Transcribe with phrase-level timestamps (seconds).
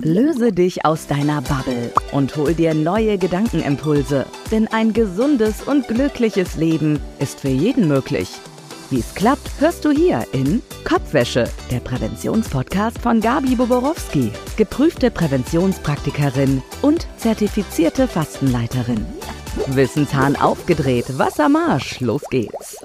[0.00, 4.26] Löse dich aus deiner Bubble und hol dir neue Gedankenimpulse.
[4.50, 8.28] Denn ein gesundes und glückliches Leben ist für jeden möglich.
[8.90, 16.62] Wie es klappt, hörst du hier in Kopfwäsche, der Präventionspodcast von Gabi Boborowski, geprüfte Präventionspraktikerin
[16.82, 19.04] und zertifizierte Fastenleiterin.
[19.68, 22.75] Wissenshahn aufgedreht, Wassermarsch, los geht's.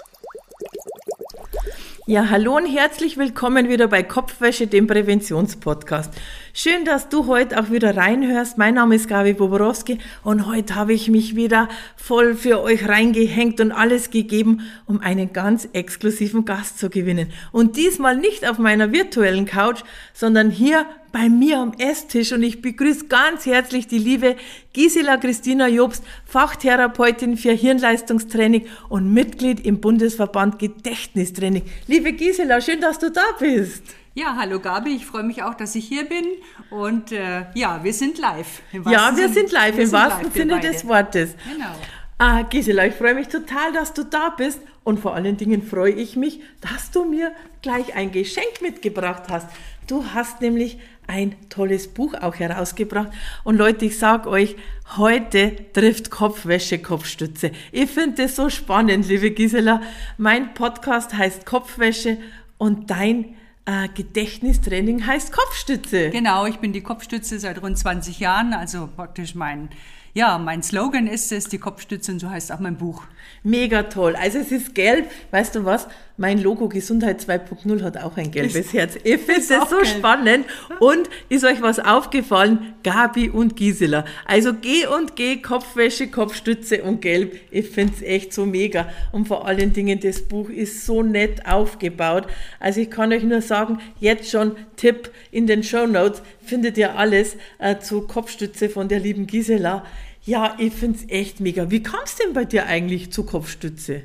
[2.11, 6.13] Ja, hallo und herzlich willkommen wieder bei Kopfwäsche, dem Präventionspodcast.
[6.53, 8.57] Schön, dass du heute auch wieder reinhörst.
[8.57, 13.61] Mein Name ist Gabi Boborowski und heute habe ich mich wieder voll für euch reingehängt
[13.61, 17.31] und alles gegeben, um einen ganz exklusiven Gast zu gewinnen.
[17.53, 19.79] Und diesmal nicht auf meiner virtuellen Couch,
[20.13, 24.35] sondern hier bei mir am Esstisch und ich begrüße ganz herzlich die liebe
[24.73, 31.63] Gisela Christina Jobst, Fachtherapeutin für Hirnleistungstraining und Mitglied im Bundesverband Gedächtnistraining.
[31.87, 33.83] Liebe Gisela, schön, dass du da bist.
[34.13, 36.25] Ja, hallo Gabi, ich freue mich auch, dass ich hier bin
[36.69, 38.61] und äh, ja, wir sind live.
[38.71, 41.35] Ja, wir sind live, im wahrsten live, Sinne des Wortes.
[41.49, 41.73] Genau.
[42.17, 45.93] Ah, Gisela, ich freue mich total, dass du da bist und vor allen Dingen freue
[45.93, 47.31] ich mich, dass du mir
[47.61, 49.47] gleich ein Geschenk mitgebracht hast.
[49.87, 50.77] Du hast nämlich
[51.11, 53.09] ein tolles Buch auch herausgebracht.
[53.43, 54.55] Und Leute, ich sage euch,
[54.95, 57.51] heute trifft Kopfwäsche Kopfstütze.
[57.73, 59.81] Ich finde das so spannend, liebe Gisela.
[60.17, 62.17] Mein Podcast heißt Kopfwäsche
[62.57, 66.11] und dein äh, Gedächtnistraining heißt Kopfstütze.
[66.11, 69.69] Genau, ich bin die Kopfstütze seit rund 20 Jahren, also praktisch mein
[70.13, 73.03] ja, mein Slogan ist es, die Kopfstütze und so heißt auch mein Buch.
[73.43, 74.15] Mega toll.
[74.15, 75.09] Also es ist gelb.
[75.31, 75.87] Weißt du was?
[76.17, 78.95] Mein Logo Gesundheit 2.0 hat auch ein gelbes ist, Herz.
[79.03, 79.87] Ich finde es so gelb.
[79.87, 80.45] spannend.
[80.79, 82.75] Und ist euch was aufgefallen?
[82.83, 84.05] Gabi und Gisela.
[84.25, 87.39] Also G und G, Kopfwäsche, Kopfstütze und Gelb.
[87.49, 88.89] Ich finde es echt so mega.
[89.11, 92.27] Und vor allen Dingen, das Buch ist so nett aufgebaut.
[92.59, 96.97] Also ich kann euch nur sagen, jetzt schon Tipp in den Show Notes findet ihr
[96.97, 99.85] alles äh, zu Kopfstütze von der lieben Gisela.
[100.23, 101.71] Ja, ich finde es echt mega.
[101.71, 104.03] Wie kam es denn bei dir eigentlich zu Kopfstütze?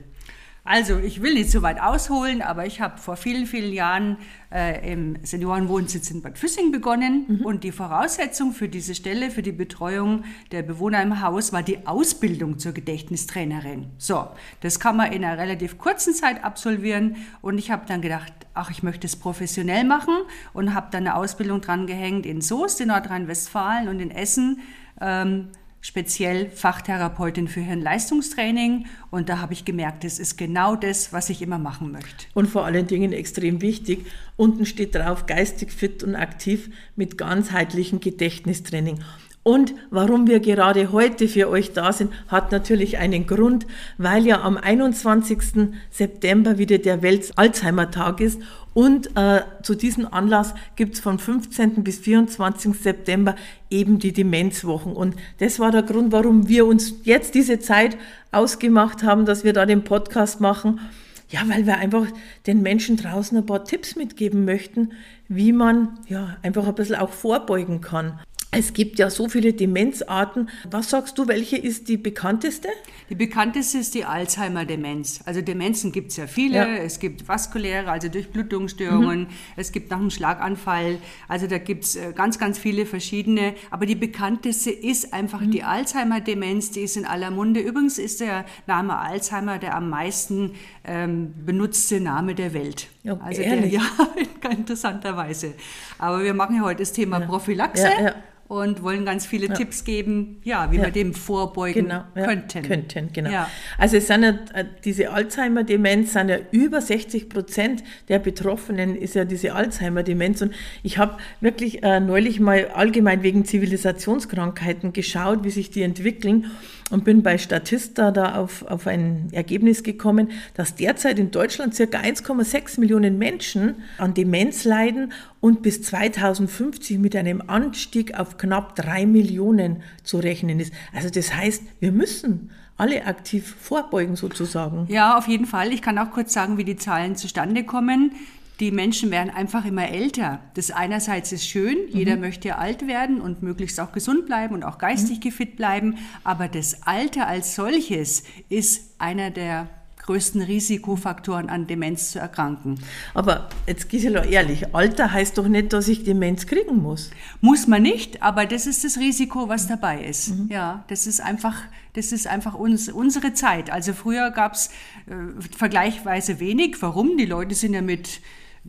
[0.65, 4.17] Also, ich will nicht so weit ausholen, aber ich habe vor vielen, vielen Jahren
[4.53, 7.25] äh, im Seniorenwohnsitz in Bad Füssing begonnen.
[7.29, 7.45] Mhm.
[7.45, 11.87] Und die Voraussetzung für diese Stelle, für die Betreuung der Bewohner im Haus, war die
[11.87, 13.91] Ausbildung zur Gedächtnistrainerin.
[13.99, 14.27] So,
[14.61, 17.15] das kann man in einer relativ kurzen Zeit absolvieren.
[17.43, 20.17] Und ich habe dann gedacht, ach, ich möchte es professionell machen
[20.53, 24.59] und habe dann eine Ausbildung dran gehängt in Soest in Nordrhein-Westfalen und in Essen.
[25.01, 25.51] Ähm,
[25.81, 31.43] speziell Fachtherapeutin für Hirnleistungstraining und da habe ich gemerkt, das ist genau das, was ich
[31.43, 32.27] immer machen möchte.
[32.35, 38.01] Und vor allen Dingen extrem wichtig, unten steht drauf, geistig fit und aktiv mit ganzheitlichem
[38.01, 39.01] Gedächtnistraining.
[39.47, 43.65] Und warum wir gerade heute für euch da sind, hat natürlich einen Grund,
[43.97, 45.69] weil ja am 21.
[45.89, 48.41] September wieder der Welt-Alzheimer-Tag ist
[48.75, 51.85] und äh, zu diesem Anlass gibt es vom 15.
[51.85, 52.77] bis 24.
[52.77, 53.37] September
[53.71, 54.95] eben die Demenzwochen.
[54.95, 57.97] Und das war der Grund, warum wir uns jetzt diese Zeit
[58.33, 60.81] ausgemacht haben, dass wir da den Podcast machen.
[61.29, 62.07] Ja, weil wir einfach
[62.49, 64.91] den Menschen draußen ein paar Tipps mitgeben möchten,
[65.29, 68.19] wie man ja einfach ein bisschen auch vorbeugen kann.
[68.57, 70.49] Es gibt ja so viele Demenzarten.
[70.71, 72.69] Was sagst du, welche ist die bekannteste?
[73.11, 75.21] Die bekannteste ist die Alzheimer-Demenz.
[75.25, 76.57] Also Demenzen gibt es ja viele.
[76.57, 76.77] Ja.
[76.77, 79.21] Es gibt vaskuläre, also Durchblutungsstörungen.
[79.21, 79.29] Mhm.
[79.57, 80.99] Es gibt nach einem Schlaganfall.
[81.29, 83.55] Also da gibt es äh, ganz, ganz viele verschiedene.
[83.71, 85.51] Aber die bekannteste ist einfach mhm.
[85.51, 86.71] die Alzheimer-Demenz.
[86.71, 87.61] Die ist in aller Munde.
[87.61, 90.53] Übrigens ist der Name Alzheimer der am meisten
[90.85, 92.89] ähm, benutzte Name der Welt.
[93.07, 93.71] Ja, also ehrlich?
[93.71, 93.81] Der,
[94.43, 95.55] ja, interessanterweise.
[95.99, 97.27] Aber wir machen ja heute das Thema ja.
[97.27, 97.89] Prophylaxe.
[97.89, 98.15] Ja,
[98.49, 99.47] und wollen ganz viele.
[99.57, 102.63] Tipps geben, ja, wie wir dem vorbeugen genau, könnten.
[102.63, 103.47] Könnten, genau.
[103.79, 109.15] Also es sind ja, äh, diese Alzheimer-Demenz sind ja über 60 Prozent der Betroffenen ist
[109.15, 110.53] ja diese Alzheimer-Demenz und
[110.83, 116.51] ich habe wirklich äh, neulich mal allgemein wegen Zivilisationskrankheiten geschaut, wie sich die entwickeln
[116.91, 121.99] und bin bei Statista da auf, auf ein Ergebnis gekommen, dass derzeit in Deutschland circa
[121.99, 129.05] 1,6 Millionen Menschen an Demenz leiden und bis 2050 mit einem Anstieg auf knapp drei
[129.07, 130.73] Millionen zu rechnen ist.
[130.95, 134.87] Also das heißt, wir müssen alle aktiv vorbeugen sozusagen.
[134.89, 135.73] Ja, auf jeden Fall.
[135.73, 138.13] Ich kann auch kurz sagen, wie die Zahlen zustande kommen.
[138.61, 140.41] Die Menschen werden einfach immer älter.
[140.55, 142.23] Das einerseits ist schön, jeder mhm.
[142.23, 145.31] möchte alt werden und möglichst auch gesund bleiben und auch geistig mhm.
[145.31, 149.69] fit bleiben, aber das Alter als solches ist einer der
[150.07, 152.79] größten Risikofaktoren an Demenz zu erkranken.
[153.13, 157.11] Aber jetzt Gisela ehrlich, Alter heißt doch nicht, dass ich Demenz kriegen muss.
[157.41, 160.29] Muss man nicht, aber das ist das Risiko, was dabei ist.
[160.29, 160.49] Mhm.
[160.51, 161.57] Ja, das ist einfach,
[161.95, 163.71] das ist einfach uns, unsere Zeit.
[163.71, 164.69] Also früher gab es
[165.07, 166.81] äh, vergleichsweise wenig.
[166.81, 167.17] Warum?
[167.17, 168.21] Die Leute sind ja mit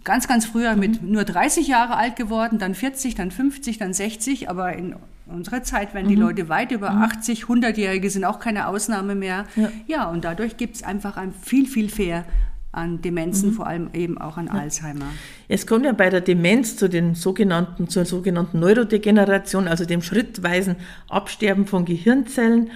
[0.04, 4.50] ganz, ganz früher mit nur 30 Jahre alt geworden, dann 40, dann 50, dann 60,
[4.50, 4.96] aber in
[5.26, 9.46] unserer Zeit werden die Leute weit über 80, 100-Jährige sind auch keine Ausnahme mehr.
[9.56, 9.70] Ja.
[9.88, 12.26] Ja, und dadurch gibt es einfach ein viel, viel mehr
[12.72, 15.08] an Demenzen, vor allem eben auch an Alzheimer.
[15.48, 20.76] Es kommt ja bei der Demenz zu den sogenannten, zur sogenannten Neurodegeneration, also dem schrittweisen
[21.10, 22.70] Absterben von Gehirnzellen.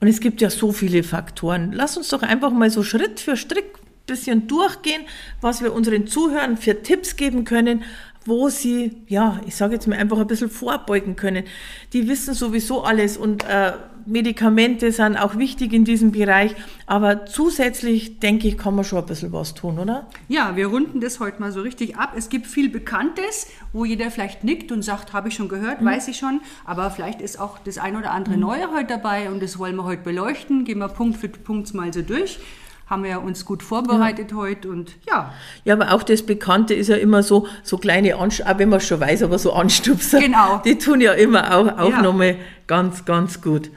[0.00, 1.72] Und es gibt ja so viele Faktoren.
[1.72, 5.02] Lass uns doch einfach mal so Schritt für Schritt ein bisschen durchgehen,
[5.40, 7.84] was wir unseren Zuhörern für Tipps geben können,
[8.26, 11.44] wo sie, ja, ich sage jetzt mal einfach ein bisschen vorbeugen können.
[11.92, 13.72] Die wissen sowieso alles und äh,
[14.06, 16.54] Medikamente sind auch wichtig in diesem Bereich,
[16.86, 20.06] aber zusätzlich denke ich, kann man schon ein bisschen was tun, oder?
[20.28, 22.12] Ja, wir runden das heute mal so richtig ab.
[22.16, 26.08] Es gibt viel Bekanntes, wo jeder vielleicht nickt und sagt, habe ich schon gehört, weiß
[26.08, 29.58] ich schon, aber vielleicht ist auch das ein oder andere Neue heute dabei und das
[29.58, 30.64] wollen wir heute beleuchten.
[30.64, 32.38] Gehen wir Punkt für Punkt mal so durch.
[32.86, 35.32] Haben wir ja uns gut vorbereitet heute und ja,
[35.64, 38.78] Ja, aber auch das Bekannte ist ja immer so, so kleine Anstupser, auch wenn man
[38.78, 40.20] es schon weiß, aber so Anstupser.
[40.20, 40.60] Genau.
[40.64, 42.02] Die tun ja immer auch, auch Ja.
[42.02, 42.36] nochmal
[42.66, 43.70] ganz, ganz gut.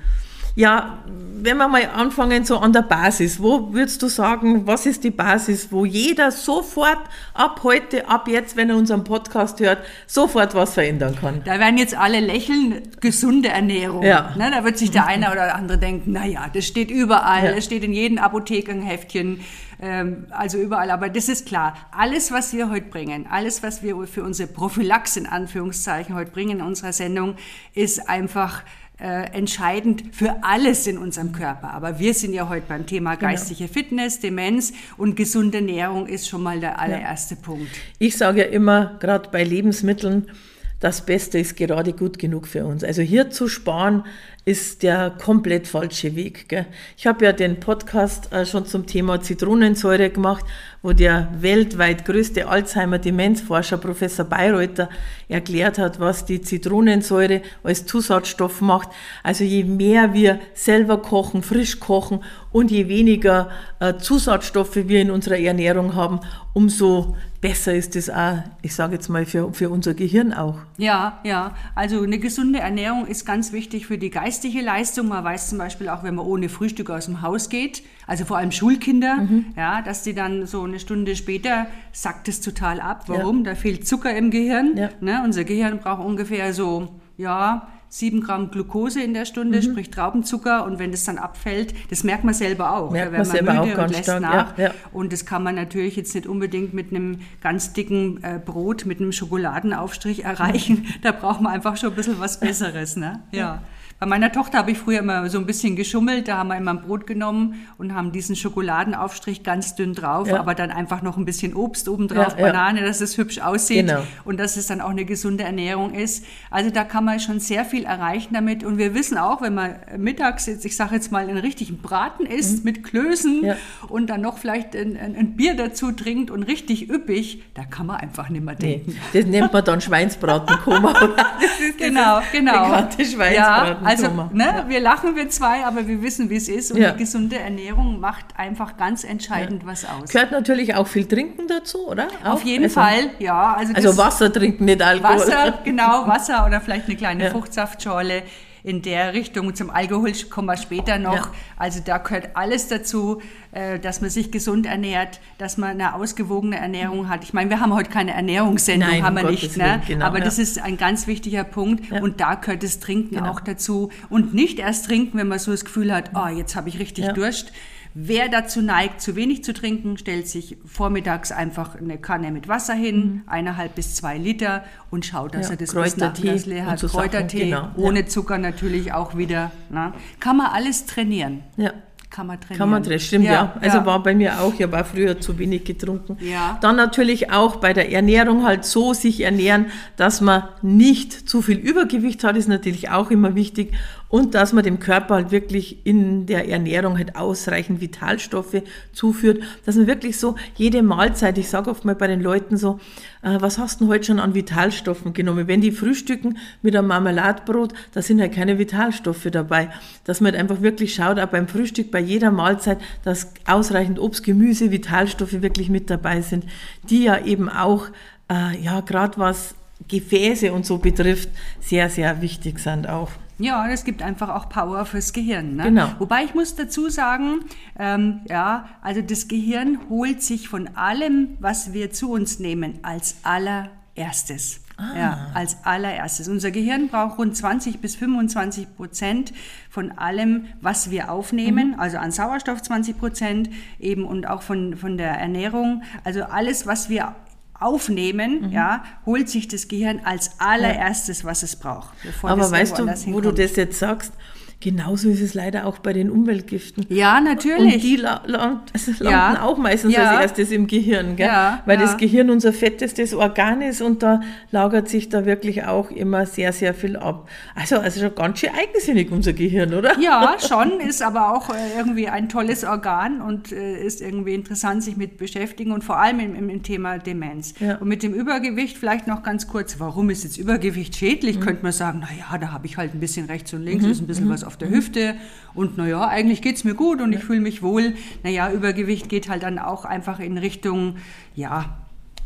[0.57, 0.98] Ja,
[1.39, 5.12] wenn wir mal anfangen so an der Basis, wo würdest du sagen, was ist die
[5.12, 6.98] Basis, wo jeder sofort
[7.36, 9.77] ab heute, ab jetzt, wenn er unseren Podcast hört,
[10.07, 11.44] sofort was verändern kann?
[11.45, 14.01] Da werden jetzt alle lächeln, gesunde Ernährung.
[14.01, 14.33] Ja.
[14.36, 17.51] Ne, da wird sich der eine oder andere denken, naja, das steht überall, Ja.
[17.51, 19.42] das steht in jedem Apothekenheftchen,
[19.80, 20.89] ähm, also überall.
[20.89, 25.19] Aber das ist klar, alles, was wir heute bringen, alles, was wir für unsere Prophylaxe
[25.19, 27.36] in Anführungszeichen heute bringen in unserer Sendung,
[27.75, 28.63] ist einfach
[29.00, 31.72] entscheidend für alles in unserem Körper.
[31.72, 36.42] Aber wir sind ja heute beim Thema geistige Fitness, Demenz und gesunde Ernährung ist schon
[36.42, 37.70] mal der allererste Punkt.
[38.00, 40.32] Ich sage ja immer, gerade bei Lebensmitteln,
[40.80, 42.84] das Beste ist gerade gut genug für uns.
[42.84, 44.04] Also hier zu sparen
[44.46, 46.48] ist der komplett falsche Weg.
[46.50, 46.68] Gell?
[46.96, 50.46] Ich habe ja den Podcast äh, schon zum Thema Zitronensäure gemacht,
[50.84, 54.90] wo der weltweit größte Alzheimer-Demenzforscher Professor Bayreuther
[55.28, 58.90] erklärt hat, was die Zitronensäure als Zusatzstoff macht.
[59.24, 65.12] Also je mehr wir selber kochen, frisch kochen und je weniger äh, Zusatzstoffe wir in
[65.12, 66.20] unserer Ernährung haben,
[66.54, 70.56] umso besser ist es auch, ich sage jetzt mal, für, für unser Gehirn auch.
[70.78, 71.56] Ja, ja.
[71.76, 75.08] Also eine gesunde Ernährung ist ganz wichtig für die geistige Leistung.
[75.08, 78.38] Man weiß zum Beispiel auch, wenn man ohne Frühstück aus dem Haus geht, also vor
[78.38, 79.46] allem Schulkinder, Mhm.
[79.56, 83.06] ja, dass die dann so eine Stunde später sackt es total ab.
[83.08, 83.44] Warum?
[83.44, 84.76] Da fehlt Zucker im Gehirn.
[84.78, 84.90] Ja.
[85.02, 85.22] Ne?
[85.24, 89.62] Unser Gehirn braucht ungefähr so, ja, sieben Gramm Glucose in der Stunde, Mhm.
[89.63, 90.66] sprich Traubenzucker.
[90.66, 92.92] Und wenn das dann abfällt, das merkt man selber auch.
[92.92, 94.57] Merkt da man selber müde auch und lässt stark, nach.
[94.57, 94.72] ja, ja.
[94.92, 99.00] Und das kann man natürlich jetzt nicht unbedingt mit einem ganz dicken äh, Brot, mit
[99.00, 100.86] einem Schokoladenaufstrich erreichen.
[101.01, 102.95] Da braucht man einfach schon ein bisschen was Besseres.
[102.98, 103.22] Ne?
[103.31, 103.62] Ja.
[104.00, 106.28] Bei meiner Tochter habe ich früher immer so ein bisschen geschummelt.
[106.28, 110.40] Da haben wir immer ein Brot genommen und haben diesen Schokoladenaufstrich ganz dünn drauf, Ja.
[110.40, 112.52] aber dann einfach noch ein bisschen Obst obendrauf, Ja, ja.
[112.52, 114.02] Banane, dass es hübsch aussieht Genau.
[114.24, 116.26] und dass es dann auch eine gesunde Ernährung ist.
[116.52, 118.64] Also da kann man schon sehr viel erreichen damit.
[118.64, 122.26] Und wir wissen auch, wenn man mittags jetzt, ich sage jetzt mal, einen richtigen Braten
[122.26, 123.54] isst mit Klößen Mhm.
[123.90, 127.86] Und dann noch vielleicht ein, ein, ein Bier dazu trinkt und richtig üppig, da kann
[127.88, 128.98] man einfach nicht mehr Nee, denken.
[129.14, 130.94] das nennt man dann Schweinsbratenkoma.
[131.42, 132.66] Das ist Genau, genau.
[132.66, 133.87] bekannte Ja, Schweinsbratenkoma.
[133.88, 136.72] Also ne, wir lachen wir zwei, aber wir wissen, wie es ist.
[136.72, 136.92] Und Ja.
[136.92, 140.10] die gesunde Ernährung macht einfach ganz entscheidend was aus.
[140.12, 142.07] Gehört natürlich auch viel Trinken dazu, oder?
[142.24, 142.45] Auf Auch?
[142.45, 143.54] jeden also, Fall, ja.
[143.54, 145.16] Also, Also Wasser trinken, nicht Alkohol.
[145.18, 147.30] Wasser, genau, Wasser oder vielleicht eine kleine Ja.
[147.31, 148.24] Fruchtsaftschorle
[148.68, 149.56] in der Richtung.
[149.56, 151.14] Zum Alkohol kommen wir später noch.
[151.28, 151.31] Ja.
[151.56, 153.21] Also da gehört alles dazu,
[153.54, 157.24] äh, dass man sich gesund ernährt, dass man eine ausgewogene Ernährung hat.
[157.24, 159.81] Ich meine, wir haben heute keine Ernährungssendung, Nein, haben wir um nicht, Gottes ne?
[159.88, 160.26] Genau, aber ja.
[160.26, 162.02] das ist ein ganz wichtiger Punkt Ja.
[162.02, 163.31] und da gehört das Trinken Genau.
[163.31, 166.68] auch dazu und nicht erst trinken, wenn man so das Gefühl hat, oh, jetzt habe
[166.68, 167.07] ich richtig.
[167.14, 167.54] Durst.
[167.99, 172.75] Wer dazu neigt, zu wenig zu trinken, stellt sich vormittags einfach eine Kanne mit Wasser
[172.75, 175.54] hin, eineinhalb bis zwei Liter und schaut, dass Mhm.
[175.54, 176.77] Ja, er das bis Kräutertee nachmittags leer hat.
[176.80, 178.06] so Sachen, Kräutertee, genau, ohne ja.
[178.06, 179.49] Zucker natürlich auch wieder.
[179.71, 179.94] Ne?
[180.19, 181.42] Kann man alles trainieren.
[181.57, 181.73] Ja.
[182.09, 182.57] Kann man trainieren.
[182.59, 183.54] Kann man drin, stimmt, ja.
[183.59, 183.85] Also ja.
[183.85, 186.18] war bei mir auch, ich habe früher zu wenig getrunken.
[186.21, 186.57] Ja.
[186.61, 189.66] Dann natürlich auch bei der Ernährung halt so sich ernähren,
[189.97, 193.73] dass man nicht zu viel Übergewicht hat, ist natürlich auch immer wichtig.
[194.09, 198.61] Und dass man dem Körper halt wirklich in der Ernährung halt ausreichend Vitalstoffe
[198.94, 199.44] zuführt.
[199.66, 202.80] Dass man wirklich so jede Mahlzeit, ich sage oft mal bei den Leuten so,
[203.21, 205.47] äh, was hast du denn heute schon an Vitalstoffen genommen?
[205.47, 209.69] Wenn die frühstücken mit einem Marmeladbrot, da sind halt keine Vitalstoffe dabei.
[210.06, 214.23] Dass man halt einfach wirklich schaut, auch beim Frühstück, bei jeder Mahlzeit, dass ausreichend Obst,
[214.23, 216.45] Gemüse, Vitalstoffe wirklich mit dabei sind,
[216.90, 217.87] die ja eben auch,
[218.31, 219.56] äh, ja, gerade was
[219.87, 223.11] Gefäße und so betrifft, sehr, sehr wichtig sind auch.
[223.40, 225.56] Ja, es gibt einfach auch Power fürs Gehirn.
[225.58, 225.64] Ne?
[225.64, 225.90] Genau.
[226.00, 227.42] Wobei ich muss dazu sagen,
[227.78, 233.18] ähm, ja, also das Gehirn holt sich von allem, was wir zu uns nehmen, als
[233.24, 234.62] allererstes.
[234.80, 234.96] Ah.
[234.96, 236.28] Ja, als allererstes.
[236.28, 239.34] Unser Gehirn braucht rund 20 bis 25 Prozent
[239.72, 241.80] von allem, was wir aufnehmen, Mhm.
[241.80, 245.82] also an Sauerstoff 20 Prozent eben und auch von, von der Ernährung.
[246.04, 247.16] Also alles, was wir
[247.59, 248.52] aufnehmen, Mhm.
[248.52, 251.90] ja, holt sich das Gehirn als allererstes, was es braucht.
[252.04, 254.14] bevor Aber weißt du, wo du das jetzt sagst,
[254.59, 256.85] genauso ist es leider auch bei den Umweltgiften.
[256.90, 257.76] Ja, natürlich.
[257.76, 259.42] Und die la la also landen Ja.
[259.44, 260.11] auch meistens Ja.
[260.11, 261.28] als erstes im Gehirn, gell?
[261.28, 264.21] Ja, weil das Gehirn unser fettestes Organ ist und da
[264.52, 267.30] lagert sich da wirklich auch immer sehr, sehr viel ab.
[267.54, 269.97] Also, also schon ganz schön eigensinnig unser Gehirn, oder?
[269.99, 274.81] Ja, schon, ist aber auch äh, irgendwie ein tolles Organ und äh, ist irgendwie interessant,
[274.83, 277.54] sich mit beschäftigen und vor allem im, im, Thema Demenz.
[277.80, 280.97] Und mit dem Übergewicht vielleicht noch ganz kurz, warum ist jetzt Übergewicht Mhm.
[280.97, 281.40] schädlich?
[281.40, 284.07] Könnte man sagen, naja, da habe ich halt ein bisschen rechts und links, ist ein
[284.07, 285.16] bisschen was auf der Hüfte
[285.54, 287.94] und naja, eigentlich geht's mir gut und ich fühle mich wohl.
[288.23, 290.95] Naja, Übergewicht geht halt dann auch einfach in Richtung,
[291.35, 291.77] ja,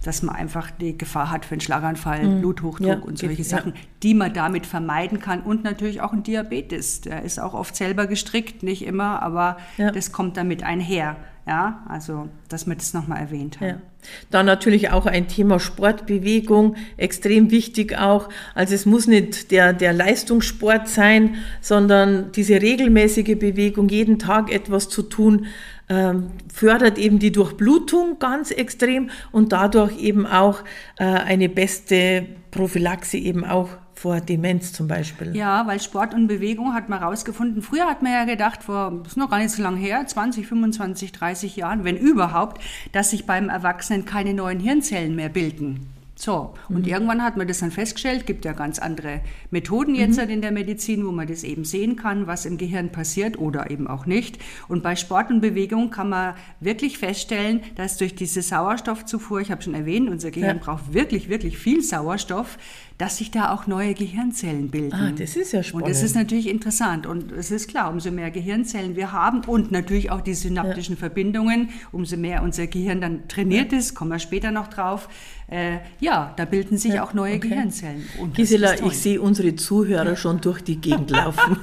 [0.04, 2.88] dass man einfach die Gefahr hat für einen Schlaganfall, Bluthochdruck Mhm.
[2.88, 5.42] Ja, und solche geht- Sachen, die man damit vermeiden kann.
[5.42, 7.02] Und natürlich auch ein Diabetes.
[7.02, 9.92] Der ist auch oft selber gestrickt, nicht immer, aber Ja.
[9.92, 11.18] das kommt damit einher.
[11.48, 13.68] Ja, also, dass wir das nochmal erwähnt haben.
[13.68, 13.82] Ja.
[14.30, 18.30] Dann natürlich auch ein Thema Sportbewegung, extrem wichtig auch.
[18.54, 24.90] Also es muss nicht der, der Leistungssport sein, sondern diese regelmäßige Bewegung, jeden Tag etwas
[24.90, 25.48] zu tun,
[25.90, 30.64] ähm, fördert eben die Durchblutung ganz extrem und dadurch eben auch
[30.98, 33.70] äh, eine beste Prophylaxe eben auch
[34.02, 35.36] vor Demenz zum Beispiel.
[35.36, 37.62] Ja, weil Sport und Bewegung hat man rausgefunden.
[37.62, 41.12] Früher hat man ja gedacht, vor, ist noch gar nicht so lange her, 20, 25,
[41.12, 45.86] 30 Jahren, wenn überhaupt, dass sich beim Erwachsenen keine neuen Hirnzellen mehr bilden.
[46.22, 50.30] So, und irgendwann hat man das dann festgestellt, gibt ja ganz andere Methoden jetzt halt
[50.30, 53.88] in der Medizin, wo man das eben sehen kann, was im Gehirn passiert oder eben
[53.88, 54.38] auch nicht.
[54.68, 59.64] Und bei Sport und Bewegung kann man wirklich feststellen, dass durch diese Sauerstoffzufuhr, ich habe
[59.64, 60.64] schon erwähnt, unser Gehirn Ja.
[60.64, 62.60] braucht wirklich, wirklich viel Sauerstoff,
[63.00, 64.94] dass sich da auch neue Gehirnzellen bilden.
[64.94, 65.88] Ah, das ist ja spannend.
[65.88, 67.08] Und das ist natürlich interessant.
[67.08, 71.70] Und es ist klar, umso mehr Gehirnzellen wir haben und natürlich auch die synaptischen Verbindungen,
[71.92, 75.10] umso mehr unser Gehirn dann trainiert ist, kommen wir später noch drauf.
[75.52, 77.50] Äh, ja, da bilden sich auch neue okay.
[77.50, 78.08] Gehirnzellen.
[78.22, 81.58] Und Gisela, ich sehe unsere Zuhörer schon durch die Gegend laufen.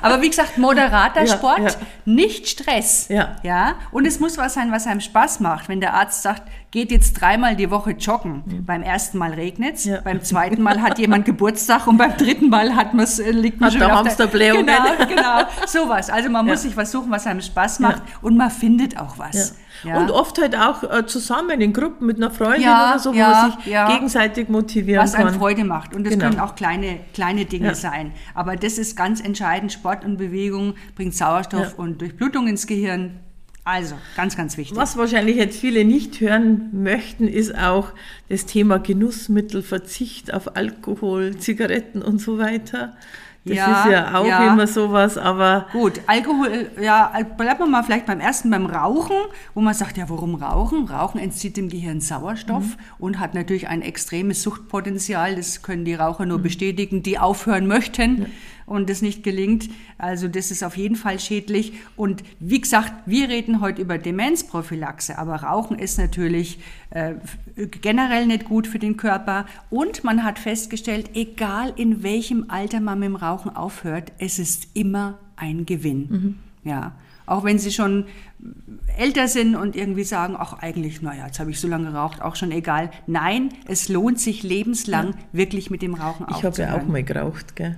[0.00, 1.70] Aber wie gesagt, moderater Ja, Sport, ja.
[2.06, 3.08] nicht Stress.
[3.10, 3.36] Ja.
[3.42, 3.74] ja.
[3.90, 5.68] Und es muss was sein, was einem Spaß macht.
[5.68, 8.64] Wenn der Arzt sagt, geht jetzt dreimal die Woche joggen.
[8.66, 9.92] Beim ersten Mal regnet's, Mhm.
[9.92, 10.00] Ja.
[10.00, 13.66] beim zweiten Mal hat jemand Geburtstag und beim dritten Mal hat man's, äh, liegt man
[13.66, 14.66] Hat schon der auf Hamster Blähungen.
[14.66, 15.40] Genau, genau.
[15.66, 16.08] Sowas.
[16.08, 16.68] Also man muss Ja.
[16.70, 19.54] sich was suchen, was einem Spaß macht und man findet auch was.
[19.84, 19.98] Ja.
[20.00, 23.18] Und oft halt auch äh, zusammen in Gruppen mit einer Freundin Ja, oder so, wo
[23.18, 25.38] man sich gegenseitig motivieren was einem kann.
[25.38, 25.94] Freude macht.
[25.94, 26.26] Und das Genau.
[26.26, 28.12] können auch kleine, kleine Dinge sein.
[28.34, 29.72] Aber das ist ganz entscheidend.
[29.72, 33.20] Sport und Bewegung bringt Sauerstoff und Durchblutung ins Gehirn.
[33.64, 34.78] Also, ganz, ganz wichtig.
[34.78, 37.92] Was wahrscheinlich jetzt viele nicht hören möchten, ist auch
[38.30, 42.96] das Thema Genussmittel, Verzicht auf Alkohol, Zigaretten und so weiter.
[43.44, 44.52] Das Ja, ist ja auch ja.
[44.52, 49.16] immer sowas, aber Gut, Alkohol, ja, bleiben wir mal vielleicht beim ersten, beim Rauchen,
[49.54, 50.86] wo man sagt, ja, warum Rauchen?
[50.86, 52.74] Rauchen entzieht dem Gehirn Sauerstoff Mhm.
[52.98, 55.36] und hat natürlich ein extremes Suchtpotenzial.
[55.36, 56.28] Das können die Raucher Mhm.
[56.30, 58.26] nur bestätigen, die aufhören möchten
[58.68, 59.68] und das nicht gelingt.
[59.96, 61.72] Also das ist auf jeden Fall schädlich.
[61.96, 66.58] Und wie gesagt, wir reden heute über Demenzprophylaxe, aber Rauchen ist natürlich
[66.90, 67.14] äh,
[67.80, 69.46] generell nicht gut für den Körper.
[69.70, 74.68] Und man hat festgestellt, egal in welchem Alter man mit dem Rauchen aufhört, es ist
[74.74, 76.38] immer ein Gewinn.
[76.64, 76.92] Ja.
[77.26, 78.06] Auch wenn sie schon
[78.96, 82.36] älter sind und irgendwie sagen, ach eigentlich, naja, jetzt habe ich so lange geraucht, auch
[82.36, 82.90] schon egal.
[83.06, 86.74] Nein, es lohnt sich lebenslang wirklich mit dem Rauchen ich habe ja aufzuhören.
[86.80, 87.76] auch mal geraucht, gell?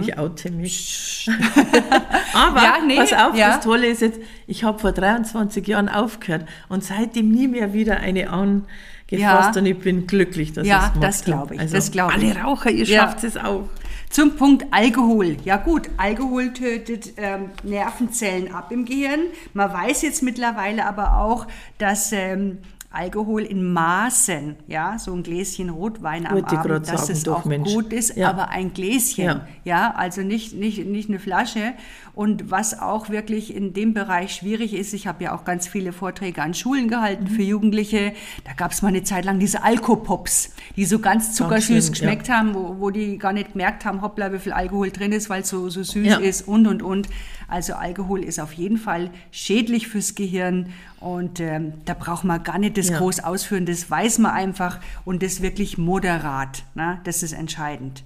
[0.00, 1.28] Ich oute mich.
[2.34, 3.56] aber Ja, nee, pass auf, ja.
[3.56, 7.98] das Tolle ist jetzt, ich habe vor 23 Jahren aufgehört und seitdem nie mehr wieder
[7.98, 8.70] eine angefasst
[9.10, 9.52] Ja.
[9.56, 11.60] und ich bin glücklich, dass Ja, ich es gemacht das glaub ich.
[11.60, 12.24] Also das glaub ich.
[12.36, 13.02] alle Raucher, ihr Ja.
[13.02, 13.68] schafft es auch.
[14.14, 15.38] Zum Punkt Alkohol.
[15.44, 19.22] Ja gut, Alkohol tötet ähm, Nervenzellen ab im Gehirn.
[19.54, 22.58] Man weiß jetzt mittlerweile aber auch, dass ähm,
[22.94, 27.72] Alkohol in Maßen, ja, so ein Gläschen Rotwein am Abend, dass es doch, auch Mensch.
[27.72, 28.30] gut ist, Ja.
[28.30, 29.46] aber ein Gläschen, Ja.
[29.64, 31.74] ja, also nicht, nicht, nicht eine Flasche.
[32.14, 35.92] Und was auch wirklich in dem Bereich schwierig ist, ich habe ja auch ganz viele
[35.92, 37.28] Vorträge an Schulen gehalten Mhm.
[37.28, 38.12] für Jugendliche,
[38.44, 42.54] da gab es mal eine Zeit lang diese Alkopops, die so ganz zuckersüß geschmeckt haben,
[42.54, 45.48] wo, wo die gar nicht gemerkt haben, hoppla, wie viel Alkohol drin ist, weil es
[45.48, 46.16] so, so süß Ja.
[46.18, 47.08] ist und, und, und.
[47.48, 50.70] Also Alkohol ist auf jeden Fall schädlich fürs Gehirn
[51.04, 52.98] und ähm, da braucht man gar nicht das Ja.
[52.98, 57.00] groß ausführen, das weiß man einfach und das wirklich moderat, ne?
[57.04, 58.02] das ist entscheidend.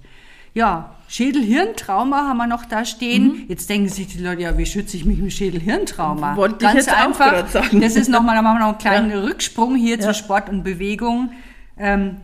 [0.53, 3.23] Ja, Schädel-Hirntrauma haben wir noch da stehen.
[3.27, 3.45] Mhm.
[3.47, 6.35] Jetzt denken sich die Leute, ja, wie schütze ich mich im Schädel-Hirntrauma?
[6.35, 7.79] Wollte ich jetzt auch gerade sagen.
[7.81, 9.19] Das ist nochmal, da machen wir noch einen kleinen Ja.
[9.21, 10.01] Rücksprung hier Ja.
[10.07, 11.31] zu Sport und Bewegung.
[11.77, 12.17] Ähm,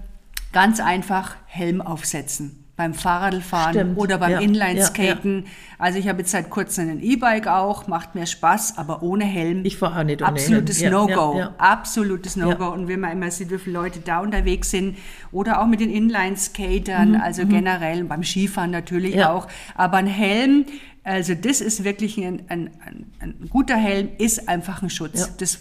[0.52, 2.65] ganz einfach Helm aufsetzen.
[2.78, 3.98] Beim Fahrradfahren Stimmt.
[3.98, 4.40] oder beim Ja.
[4.42, 5.46] Inlineskaten.
[5.78, 9.64] Also ich habe jetzt seit kurzem ein E-Bike auch, macht mir Spaß, aber ohne Helm.
[9.64, 10.92] Ich fahre auch nicht ohne Absolutes Helm.
[10.94, 11.34] Ja, No-Go.
[11.38, 11.54] ja, ja.
[11.58, 12.64] Absolutes No-Go.
[12.64, 12.70] Ja.
[12.70, 14.98] Und wenn man immer sieht, wie viele Leute da unterwegs sind
[15.32, 19.32] oder auch mit den Inline-Skatern, Mhm, also generell beim Skifahren natürlich Ja.
[19.32, 19.48] auch.
[19.76, 20.66] Aber ein Helm,
[21.06, 25.20] also das ist wirklich ein, ein, ein, ein guter Helm, ist einfach ein Schutz.
[25.22, 25.28] Ja.
[25.38, 25.60] Das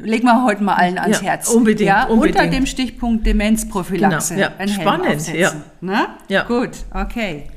[0.00, 1.48] legen wir heute mal allen ans Ja, Herz.
[1.48, 2.38] unbedingt, Ja, unbedingt.
[2.38, 4.34] unter dem Stichpunkt Demenzprophylaxe.
[4.34, 4.68] Genau, ja.
[4.68, 5.52] Spannend, ja.
[5.80, 6.06] Ne?
[6.28, 6.44] Ja.
[6.44, 7.48] Gut, okay.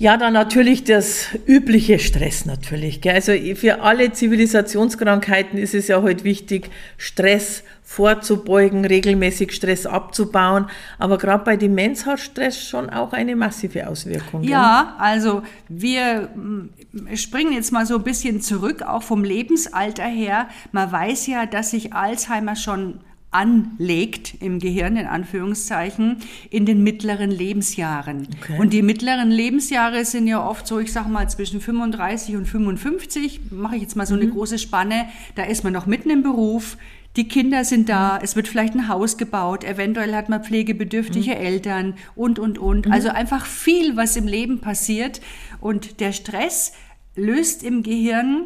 [0.00, 3.02] Ja, dann natürlich das übliche Stress natürlich.
[3.02, 3.16] Gell?
[3.16, 10.68] Also für alle Zivilisationskrankheiten ist es ja heute wichtig, Stress vorzubeugen, regelmäßig Stress abzubauen.
[10.98, 14.40] Aber gerade bei Demenz hat Stress schon auch eine massive Auswirkung.
[14.40, 14.52] gell?
[14.52, 20.48] Ja, also wir mm, springen jetzt mal so ein bisschen zurück, auch vom Lebensalter her.
[20.72, 23.00] Man weiß ja, dass sich Alzheimer schon
[23.32, 26.16] anlegt im Gehirn, in Anführungszeichen,
[26.50, 28.26] in den mittleren Lebensjahren.
[28.42, 28.58] Okay.
[28.58, 33.40] Und die mittleren Lebensjahre sind ja oft so, ich sag mal, zwischen 35 und 55,
[33.50, 34.22] mache ich jetzt mal so Mhm.
[34.22, 35.06] eine große Spanne,
[35.36, 36.76] da ist man noch mitten im Beruf,
[37.16, 41.40] die Kinder sind da, es wird vielleicht ein Haus gebaut, eventuell hat man pflegebedürftige Mhm.
[41.40, 42.90] Eltern und, und, und.
[42.90, 45.20] Also einfach viel, was im Leben passiert.
[45.60, 46.72] Und der Stress
[47.16, 48.44] löst im Gehirn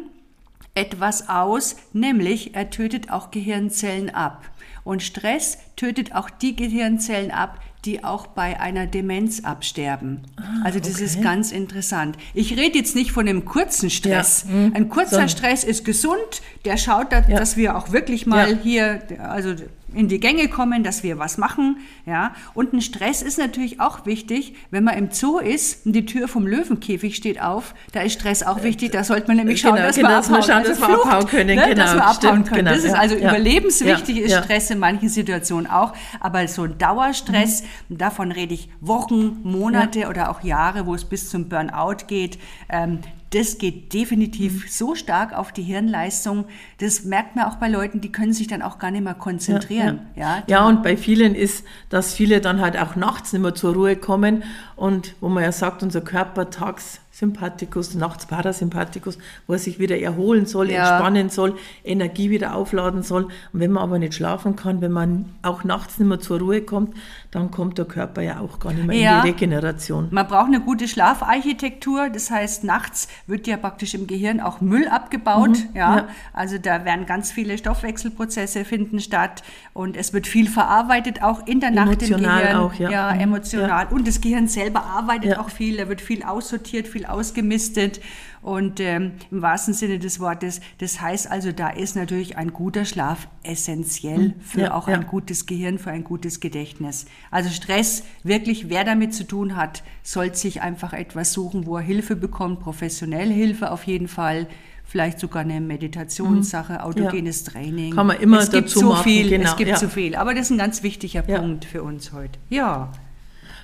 [0.73, 4.43] etwas aus, nämlich er tötet auch Gehirnzellen ab.
[4.85, 10.21] Und Stress tötet auch die Gehirnzellen ab, die auch bei einer Demenz absterben.
[10.63, 11.23] also das ist okay.
[11.23, 12.17] ganz interessant.
[12.33, 14.45] Ich rede jetzt nicht von einem kurzen Stress.
[14.47, 14.73] Ja, mhm.
[14.75, 17.37] Ein kurzer Sondern- Stress ist gesund, der schaut, dass, Ja.
[17.37, 18.57] dass wir auch wirklich mal Ja.
[18.63, 19.55] hier also
[19.95, 21.77] in die Gänge kommen, dass wir was machen.
[22.05, 22.33] Ja?
[22.53, 26.27] Und ein Stress ist natürlich auch wichtig, wenn man im Zoo ist und die Tür
[26.27, 29.87] vom Löwenkäfig steht auf, da ist Stress auch wichtig, da sollte man nämlich schauen, Genau,
[29.87, 32.15] dass genau, wir abhauen, schauen, dass wir Flucht, abhauen können, ne, genau, dass wir abhauen
[32.15, 32.65] stimmt, können.
[32.65, 33.29] genau, das ist also ja.
[33.29, 34.43] überlebenswichtig, Ja, ist.
[34.45, 37.97] Stress in manchen Situationen auch, aber so ein Dauerstress, Mhm.
[37.97, 42.37] davon rede ich Wochen, Monate oder auch Jahre, wo es bis zum Burnout geht,
[42.69, 42.99] ähm,
[43.35, 44.67] das geht definitiv Mhm.
[44.69, 46.45] so stark auf die Hirnleistung.
[46.79, 49.99] Das merkt man auch bei Leuten, die können sich dann auch gar nicht mehr konzentrieren.
[50.15, 53.73] Ja, Ja, und bei vielen ist, dass viele dann halt auch nachts nicht mehr zur
[53.73, 54.43] Ruhe kommen
[54.75, 59.97] und wo man ja sagt, unser Körper tags Sympathikus, nachts Parasympathikus, wo er sich wieder
[59.97, 60.89] erholen soll, Ja.
[60.91, 63.23] entspannen soll, Energie wieder aufladen soll.
[63.53, 66.61] Und wenn man aber nicht schlafen kann, wenn man auch nachts nicht mehr zur Ruhe
[66.61, 66.93] kommt,
[67.31, 69.17] dann kommt der Körper ja auch gar nicht mehr Ja.
[69.17, 70.09] in die Regeneration.
[70.11, 74.87] Man braucht eine gute Schlafarchitektur, das heißt, nachts wird ja praktisch im Gehirn auch Müll
[74.87, 75.57] abgebaut.
[75.73, 75.89] ja?
[75.89, 75.97] Mhm.
[75.97, 76.07] ja.
[76.33, 79.41] Also da werden ganz viele Stoffwechselprozesse finden statt
[79.73, 82.55] und es wird viel verarbeitet, auch in der Nacht im Emotional Gehirn.
[82.57, 83.13] auch, ja.
[83.13, 83.19] Mhm.
[83.21, 83.87] emotional.
[83.91, 85.39] Und das Gehirn selber arbeitet Ja.
[85.39, 88.01] auch viel, da wird viel aussortiert, viel ausgemistet.
[88.41, 92.85] Und ähm, im wahrsten Sinne des Wortes, das heißt also, da ist natürlich ein guter
[92.85, 94.63] Schlaf essentiell für Mhm.
[94.65, 94.93] Ja, auch ja.
[94.95, 97.05] ein gutes Gehirn, für ein gutes Gedächtnis.
[97.31, 101.83] Also Stress, wirklich, wer damit zu tun hat, sollte sich einfach etwas suchen, wo er
[101.83, 104.47] Hilfe bekommt, professionelle Hilfe auf jeden Fall.
[104.87, 107.93] Vielleicht sogar eine Meditationssache, autogenes Training.
[107.93, 107.95] Mhm.
[107.95, 109.77] Kann man immer es gibt dazu so machen, viel, genau, es gibt ja.
[109.77, 110.15] so viel.
[110.15, 111.39] Aber das ist ein ganz wichtiger Ja.
[111.39, 112.37] Punkt für uns heute.
[112.49, 112.91] Ja.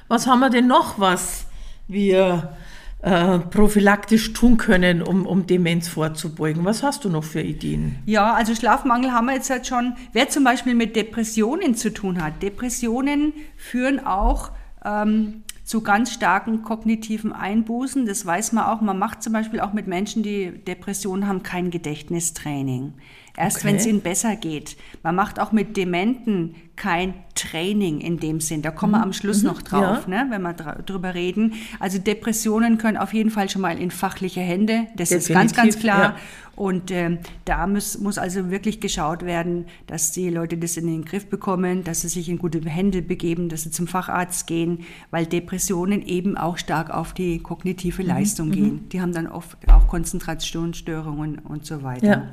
[0.07, 1.45] Was haben wir denn noch, was
[1.87, 2.55] wir
[3.01, 6.65] äh, prophylaktisch tun können, um, um Demenz vorzubeugen?
[6.65, 7.97] Was hast du noch für Ideen?
[8.05, 9.93] Ja, also Schlafmangel haben wir jetzt halt schon.
[10.13, 14.51] Wer zum Beispiel mit Depressionen zu tun hat, Depressionen führen auch
[14.85, 18.05] ähm, zu ganz starken kognitiven Einbußen.
[18.05, 18.81] Das weiß man auch.
[18.81, 22.93] Man macht zum Beispiel auch mit Menschen, die Depressionen haben, kein Gedächtnistraining.
[23.37, 23.67] Erst Okay.
[23.67, 24.77] wenn es ihnen besser geht.
[25.03, 28.61] Man macht auch mit Dementen kein Training in dem Sinn.
[28.61, 31.53] Da kommen wir am Schluss noch drauf, ne, wenn wir drüber reden.
[31.79, 34.87] Also Depressionen können auf jeden Fall schon mal in fachliche Hände.
[34.95, 36.01] Das ist ganz, ganz Definitiv, klar.
[36.03, 36.15] ja.
[36.55, 41.05] Und ähm, da muss, muss also wirklich geschaut werden, dass die Leute das in den
[41.05, 44.79] Griff bekommen, dass sie sich in gute Hände begeben, dass sie zum Facharzt gehen,
[45.11, 48.89] weil Depressionen eben auch stark auf die Mhm, kognitive Leistung gehen.
[48.89, 52.05] Die haben dann oft auch Konzentrationsstörungen und so weiter.
[52.07, 52.27] Ja.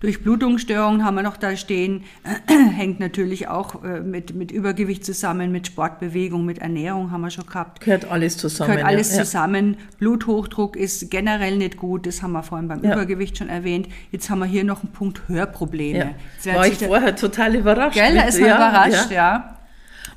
[0.00, 2.04] Durchblutungsstörungen haben wir noch da stehen,
[2.76, 7.46] hängt natürlich auch äh, mit, mit Übergewicht zusammen, mit Sportbewegung, mit Ernährung haben wir schon
[7.46, 7.80] gehabt.
[7.80, 8.70] Gehört alles zusammen.
[8.70, 9.24] Gehört alles ja.
[9.24, 9.76] zusammen.
[9.98, 12.92] Bluthochdruck ist generell nicht gut, das haben wir vorhin beim Ja.
[12.92, 13.88] Übergewicht schon erwähnt.
[14.12, 16.14] Jetzt haben wir hier noch einen Punkt Hörprobleme.
[16.44, 16.54] Ja.
[16.54, 17.98] War ich vorher total überrascht.
[17.98, 19.57] Gell, da ist man überrascht, ja.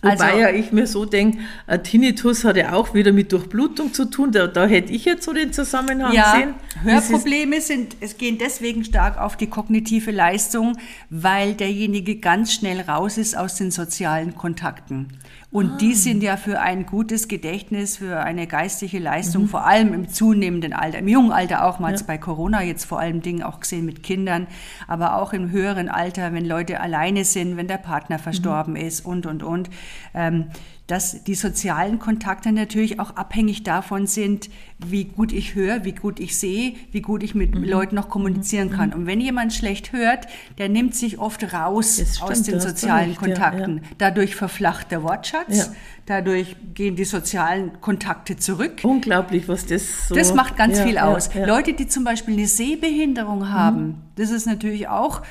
[0.01, 1.39] Wobei also, ja ich mir so denke,
[1.83, 4.31] Tinnitus hat ja auch wieder mit Durchblutung zu tun.
[4.31, 6.53] Da, da hätte ich jetzt so den Zusammenhang ja, gesehen.
[6.83, 10.77] Hörprobleme sind, es gehen deswegen stark auf die kognitive Leistung,
[11.11, 15.07] weil derjenige ganz schnell raus ist aus den sozialen Kontakten.
[15.51, 15.77] Und ah.
[15.81, 19.47] die sind ja für ein gutes Gedächtnis, für eine geistige Leistung, mhm.
[19.49, 21.99] vor allem im zunehmenden Alter, im jungen Alter auch mal ja.
[22.07, 24.47] bei Corona jetzt vor allem Dingen auch gesehen mit Kindern,
[24.87, 28.79] aber auch im höheren Alter, wenn Leute alleine sind, wenn der Partner verstorben mhm.
[28.79, 29.69] ist und, und, und.
[30.13, 30.45] Ähm,
[30.91, 36.19] dass die sozialen Kontakte natürlich auch abhängig davon sind, wie gut ich höre, wie gut
[36.19, 37.63] ich sehe, wie gut ich mit mhm.
[37.63, 38.73] Leuten noch kommunizieren mhm.
[38.73, 38.93] kann.
[38.93, 40.27] Und wenn jemand schlecht hört,
[40.58, 43.77] der nimmt sich oft raus stimmt, aus den sozialen Kontakten.
[43.77, 43.89] Ja, ja.
[43.99, 45.65] Dadurch verflacht der Wortschatz, ja.
[46.08, 48.82] dadurch gehen die sozialen Kontakte zurück.
[48.84, 50.15] Unglaublich, was das so...
[50.15, 51.30] Das macht ganz viel aus.
[51.34, 53.95] Leute, die zum Beispiel eine Sehbehinderung haben, mhm.
[54.17, 55.21] das ist natürlich auch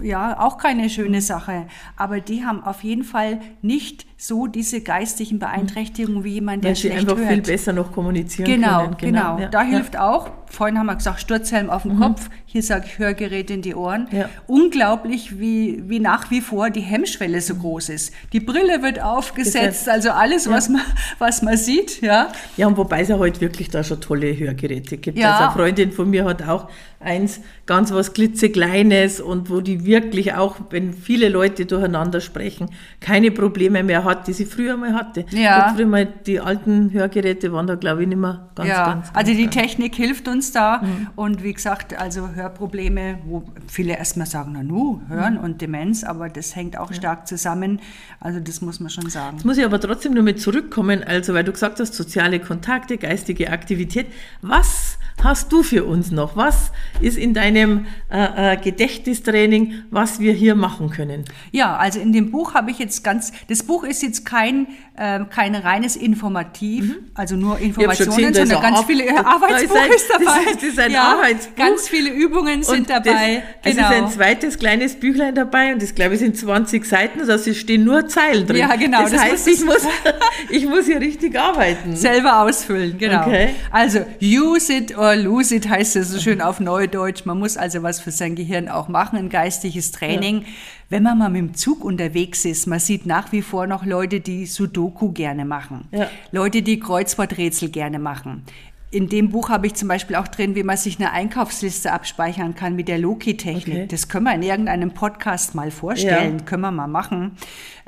[0.00, 1.66] ja, auch keine schöne Sache.
[1.96, 6.76] Aber die haben auf jeden Fall nicht so diese geistigen Beeinträchtigungen wie jemand, der Weil
[6.76, 7.28] schlecht einfach hört.
[7.28, 8.96] viel besser noch kommunizieren genau, können.
[8.98, 9.38] Genau, genau.
[9.38, 12.00] Ja, da hilft auch, vorhin haben wir gesagt, Sturzhelm auf dem mhm.
[12.00, 14.08] Kopf, hier sage ich Hörgerät in die Ohren.
[14.10, 14.28] Ja.
[14.46, 18.14] Unglaublich, wie, wie nach wie vor die Hemmschwelle so groß ist.
[18.32, 20.82] Die Brille wird aufgesetzt, also alles, was, man,
[21.18, 22.00] was man sieht.
[22.00, 25.18] Ja, ja und wobei es ja heute wirklich da schon tolle Hörgeräte gibt.
[25.18, 25.34] Ja.
[25.34, 26.68] Also eine Freundin von mir hat auch
[27.00, 33.30] eins, ganz was klitzekleines und wo die wirklich auch, wenn viele Leute durcheinander sprechen, keine
[33.30, 35.24] Probleme mehr hat, die sie früher mal hatte.
[35.30, 35.72] Ja.
[35.74, 38.86] früher mal die alten Hörgeräte waren da, glaube ich, nicht mehr ganz, ja.
[38.86, 39.54] ganz, ganz Also die ganz.
[39.54, 41.08] Technik hilft uns da mhm.
[41.16, 45.40] und wie gesagt, also Hörprobleme, wo viele erstmal sagen, na nu, Hören mhm.
[45.40, 46.96] und Demenz, aber das hängt auch ja.
[46.96, 47.80] stark zusammen.
[48.20, 49.36] Also das muss man schon sagen.
[49.36, 52.98] Jetzt muss ich aber trotzdem nur mit zurückkommen, also weil du gesagt hast, soziale Kontakte,
[52.98, 54.06] geistige Aktivität.
[54.42, 56.36] Was hast du für uns noch?
[56.36, 61.24] Was ist in deinem äh, äh, Gedächtnistraining, was wir hier machen können?
[61.52, 65.20] Ja, also in dem Buch habe ich jetzt ganz, das Buch ist jetzt kein, äh,
[65.24, 67.10] kein reines Informativ, mhm.
[67.14, 70.24] also nur Informationen, gesehen, sondern ganz viele Ar Arbeitsbuch ist, ist, dabei.
[70.24, 71.56] Das ist, das ein ja, Arbeitsbuch.
[71.56, 73.42] Ganz viele Übungen sind und dabei.
[73.62, 73.88] Das, genau.
[73.88, 77.32] Es ist ein zweites kleines Büchlein dabei und das glaube ich sind 20 Seiten, also
[77.32, 78.56] es stehen nur Zeilen drin.
[78.58, 79.02] Ja, genau.
[79.02, 79.86] Das, das heißt, ich muss,
[80.50, 81.96] ich muss hier richtig arbeiten.
[81.96, 83.22] Selber ausfüllen, genau.
[83.22, 83.50] Okay.
[83.70, 87.24] Also use it or lose it heißt es so schön auf Neudeutsch.
[87.24, 90.40] Man muss also was für sein Gehirn auch machen, ein geistiges Training.
[90.40, 90.46] Ja.
[90.88, 94.20] Wenn man mal mit dem Zug unterwegs ist, man sieht nach wie vor noch Leute,
[94.20, 95.88] die Sudoku gerne machen.
[95.90, 96.08] Ja.
[96.30, 98.44] Leute, die Kreuzworträtsel gerne machen.
[98.92, 102.54] In dem Buch habe ich zum Beispiel auch drin, wie man sich eine Einkaufsliste abspeichern
[102.54, 103.76] kann mit der Loki-Technik.
[103.76, 103.86] Okay.
[103.88, 106.44] Das können wir in irgendeinem Podcast mal vorstellen, ja.
[106.44, 107.32] können wir mal machen.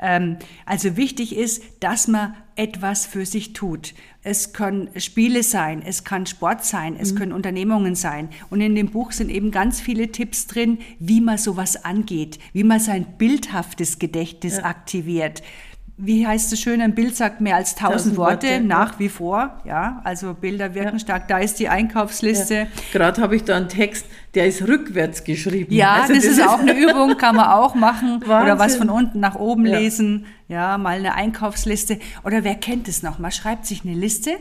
[0.01, 3.93] Ähm, also wichtig ist, dass man etwas für sich tut.
[4.23, 7.17] Es können Spiele sein, es kann Sport sein, es mhm.
[7.17, 8.27] können Unternehmungen sein.
[8.49, 12.65] Und in dem Buch sind eben ganz viele Tipps drin, wie man sowas angeht, wie
[12.65, 14.65] man sein bildhaftes Gedächtnis ja.
[14.65, 15.41] aktiviert
[16.01, 18.99] wie heißt es schön, ein Bild sagt mehr als tausend, Worte, Worte, nach ja.
[18.99, 19.59] wie vor.
[19.65, 20.99] Ja, also Bilder wirken ja.
[20.99, 21.27] stark.
[21.27, 22.55] Da ist die Einkaufsliste.
[22.55, 22.67] Ja.
[22.93, 25.73] Gerade habe ich da einen Text, der ist rückwärts geschrieben.
[25.73, 28.21] Ja, also das, das, ist auch eine Übung, kann man auch machen.
[28.25, 28.53] Wahnsinn.
[28.53, 30.25] Oder was von unten nach oben lesen.
[30.47, 31.99] Ja, mal eine Einkaufsliste.
[32.23, 33.19] Oder wer kennt es noch?
[33.19, 34.37] Man schreibt sich eine Liste,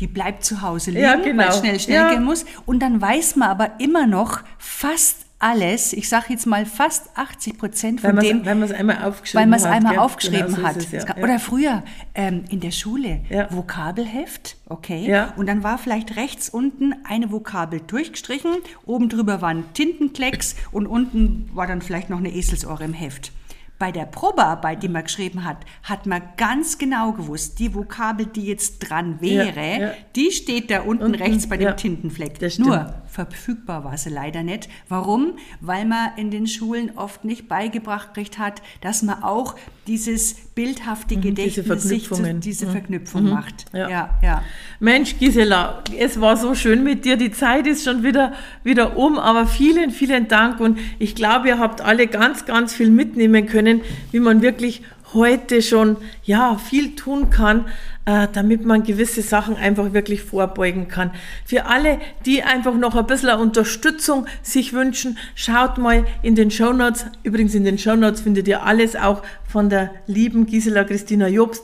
[0.00, 1.44] die bleibt zu Hause liegen, genau.
[1.44, 2.46] weil schnell, schnell gehen muss.
[2.64, 7.58] Und dann weiß man aber immer noch fast alles, ich sage jetzt mal fast 80
[7.58, 10.54] Prozent von weil dem, weil man es einmal aufgeschrieben weil man es einmal genau aufgeschrieben
[10.54, 10.76] genau, so hat.
[10.76, 11.16] Es, ja.
[11.16, 11.82] Oder früher
[12.14, 13.48] ähm, in der Schule ja.
[13.50, 15.32] Vokabelheft, okay, ja.
[15.36, 18.52] und dann war vielleicht rechts unten eine Vokabel durchgestrichen,
[18.86, 23.32] oben drüber war ein Tintenklecks und unten war dann vielleicht noch eine Eselsohr im Heft.
[23.80, 28.46] Bei der Probearbeit, die man geschrieben hat, hat man ganz genau gewusst, die Vokabel, die
[28.46, 29.92] jetzt dran wäre, ja, ja.
[30.14, 32.40] die steht da unten, unten rechts bei dem ja, Tintenfleck.
[32.60, 34.70] Nur verfügbar war sie leider nicht.
[34.88, 35.34] Warum?
[35.60, 39.54] Weil man in den Schulen oft nicht beigebracht kriegt hat, dass man auch
[39.86, 42.08] dieses bildhafte mhm, Gedächtnis, diese, sich
[42.40, 42.70] diese mhm.
[42.70, 43.30] Verknüpfung mhm.
[43.30, 43.66] macht.
[43.74, 43.90] Ja.
[43.90, 44.18] ja.
[44.22, 44.42] Ja,
[44.80, 47.16] Mensch, Gisela, es war so schön mit dir.
[47.16, 48.32] Die Zeit ist schon wieder,
[48.64, 52.90] wieder um, aber vielen, vielen Dank und ich glaube, ihr habt alle ganz, ganz viel
[52.90, 54.82] mitnehmen können, wie man wirklich
[55.14, 57.66] heute schon ja viel tun kann,
[58.04, 61.12] äh, damit man gewisse Sachen einfach wirklich vorbeugen kann.
[61.44, 66.72] Für alle, die einfach noch ein bisschen Unterstützung sich wünschen, schaut mal in den Show
[66.72, 67.06] Notes.
[67.22, 71.62] Übrigens in den Show Notes findet ihr alles auch von der lieben Gisela Christina Jobst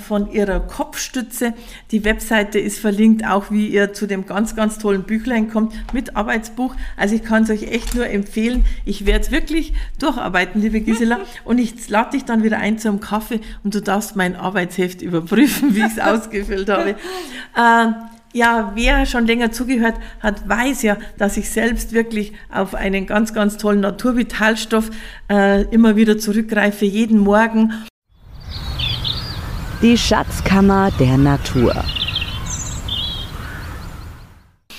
[0.00, 1.54] von ihrer Kopfstütze.
[1.92, 6.16] Die Webseite ist verlinkt, auch wie ihr zu dem ganz, ganz tollen Büchlein kommt mit
[6.16, 6.74] Arbeitsbuch.
[6.96, 8.64] Also ich kann es euch echt nur empfehlen.
[8.84, 11.20] Ich werde es wirklich durcharbeiten, liebe Gisela.
[11.44, 15.74] Und ich lade dich dann wieder ein zum Kaffee und du darfst mein Arbeitsheft überprüfen,
[15.74, 16.90] wie ich es ausgefüllt habe.
[17.56, 17.92] Äh,
[18.32, 23.32] ja, wer schon länger zugehört hat, weiß ja, dass ich selbst wirklich auf einen ganz,
[23.32, 24.90] ganz tollen Naturvitalstoff
[25.30, 27.72] äh, immer wieder zurückgreife, jeden Morgen.
[29.80, 31.72] Die Schatzkammer der Natur.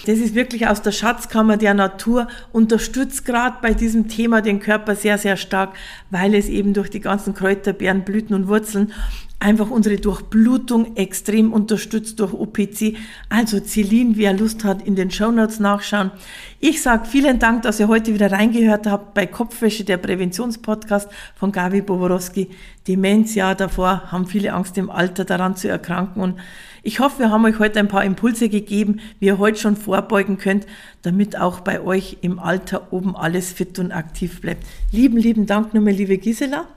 [0.06, 4.96] Das ist wirklich aus der Schatzkammer der Natur, unterstützt gerade bei diesem Thema den Körper
[4.96, 5.76] sehr, sehr stark,
[6.10, 8.94] weil es eben durch die ganzen Kräuter, Beeren, Blüten und Wurzeln
[9.40, 12.98] einfach unsere Durchblutung extrem unterstützt durch OPC.
[13.30, 16.12] Also Celine, wer Lust hat, in den Shownotes nachschauen.
[16.60, 21.52] Ich sage vielen Dank, dass ihr heute wieder reingehört habt bei Kopfwäsche, der Präventionspodcast von
[21.52, 22.50] Gabi Boborowski.
[22.88, 26.40] Demenz, ja, davor haben viele Angst im Alter daran zu erkranken und
[26.84, 30.38] ich hoffe, wir haben euch heute ein paar Impulse gegeben, wie ihr heute schon vorbeugen
[30.38, 30.66] könnt,
[31.02, 34.66] damit auch bei euch im Alter oben alles fit und aktiv bleibt.
[34.92, 36.68] Lieben, lieben Dank nochmal, liebe Gisela.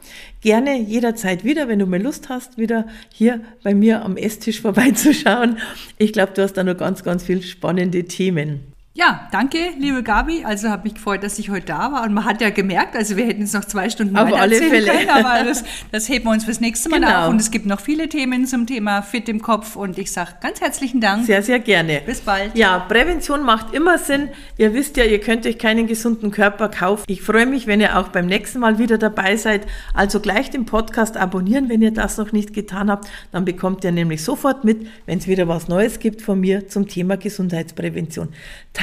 [0.40, 5.58] Gerne jederzeit wieder, wenn du mal Lust hast, wieder hier bei mir am Esstisch vorbeizuschauen.
[5.98, 8.71] Ich glaube, du hast da noch ganz, ganz viele spannende Themen.
[8.94, 10.44] Ja, danke, liebe Gabi.
[10.44, 12.02] Also habe mich gefreut, dass ich heute da war.
[12.02, 14.86] Und man hat ja gemerkt, also wir hätten jetzt noch zwei Stunden Auf alle Fälle.
[14.86, 17.22] können, aber das, das heben wir uns fürs nächste Mal genau.
[17.22, 17.30] auf.
[17.30, 19.76] Und es gibt noch viele Themen zum Thema Fit im Kopf.
[19.76, 21.24] Und ich sage ganz herzlichen Dank.
[21.24, 22.02] Sehr, sehr gerne.
[22.04, 22.54] Bis bald.
[22.54, 24.28] Ja, Prävention macht immer Sinn.
[24.58, 27.04] Ihr wisst ja, ihr könnt euch keinen gesunden Körper kaufen.
[27.06, 29.66] Ich freue mich, wenn ihr auch beim nächsten Mal wieder dabei seid.
[29.94, 33.08] Also gleich den Podcast abonnieren, wenn ihr das noch nicht getan habt.
[33.30, 36.88] Dann bekommt ihr nämlich sofort mit, wenn es wieder was Neues gibt von mir zum
[36.88, 38.28] Thema Gesundheitsprävention.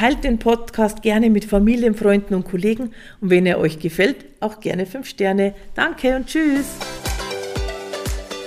[0.00, 4.60] Teilt den Podcast gerne mit Familien, Freunden und Kollegen und wenn er euch gefällt, auch
[4.60, 5.52] gerne 5 Sterne.
[5.74, 6.64] Danke und tschüss.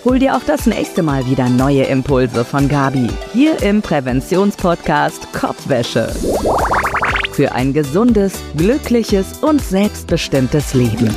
[0.04, 6.12] Hol dir auch das nächste Mal wieder neue Impulse von Gabi hier im Präventionspodcast Kopfwäsche.
[7.34, 11.16] Für ein gesundes, glückliches und selbstbestimmtes Leben.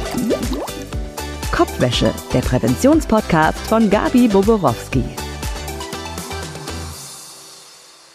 [1.50, 5.02] Kopfwäsche, der Präventionspodcast von Gabi Boborowski.